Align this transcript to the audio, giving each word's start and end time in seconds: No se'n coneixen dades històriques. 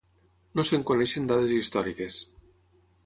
No 0.59 0.63
se'n 0.69 0.85
coneixen 0.91 1.29
dades 1.33 1.53
històriques. 1.59 2.19